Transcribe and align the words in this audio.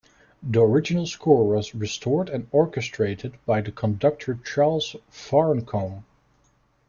The 0.41 0.59
original 0.63 1.05
score 1.05 1.47
was 1.47 1.75
restored 1.75 2.27
and 2.27 2.47
orchestrated 2.51 3.37
by 3.45 3.61
the 3.61 3.71
conductor 3.71 4.39
Charles 4.43 4.95
Farncombe. 5.11 6.03